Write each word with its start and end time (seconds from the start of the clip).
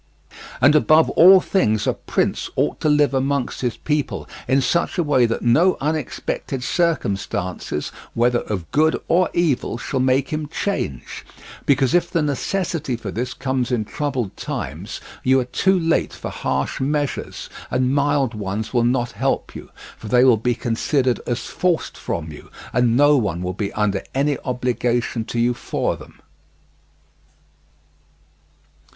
And 0.61 0.73
above 0.75 1.11
all 1.11 1.39
things, 1.41 1.85
a 1.85 1.93
prince 1.93 2.49
ought 2.55 2.79
to 2.79 2.89
live 2.89 3.13
amongst 3.13 3.61
his 3.61 3.77
people 3.77 4.27
in 4.47 4.59
such 4.59 4.97
a 4.97 5.03
way 5.03 5.27
that 5.27 5.43
no 5.43 5.77
unexpected 5.79 6.63
circumstances, 6.63 7.91
whether 8.15 8.39
of 8.39 8.71
good 8.71 8.99
or 9.07 9.29
evil, 9.31 9.77
shall 9.77 9.99
make 9.99 10.29
him 10.29 10.47
change; 10.47 11.23
because 11.67 11.93
if 11.93 12.09
the 12.09 12.23
necessity 12.23 12.95
for 12.95 13.11
this 13.11 13.35
comes 13.35 13.71
in 13.71 13.85
troubled 13.85 14.35
times, 14.35 15.01
you 15.23 15.39
are 15.39 15.45
too 15.45 15.77
late 15.79 16.13
for 16.13 16.31
harsh 16.31 16.79
measures; 16.81 17.47
and 17.69 17.93
mild 17.93 18.33
ones 18.33 18.73
will 18.73 18.83
not 18.83 19.11
help 19.11 19.55
you, 19.55 19.69
for 19.99 20.07
they 20.07 20.23
will 20.23 20.35
be 20.35 20.55
considered 20.55 21.19
as 21.27 21.41
forced 21.45 21.95
from 21.95 22.31
you, 22.31 22.49
and 22.73 22.97
no 22.97 23.17
one 23.17 23.43
will 23.43 23.53
be 23.53 23.71
under 23.73 24.01
any 24.15 24.35
obligation 24.45 25.23
to 25.25 25.37
you 25.37 25.53
for 25.53 25.95
them. 25.95 26.19